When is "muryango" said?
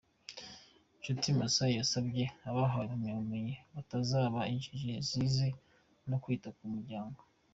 6.73-7.19